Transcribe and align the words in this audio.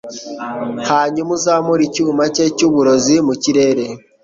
hanyuma 0.91 1.29
uzamure 1.37 1.81
icyuma 1.87 2.23
cye 2.35 2.45
cyuburozi 2.57 3.15
mu 3.27 3.33
kirere 3.41 3.85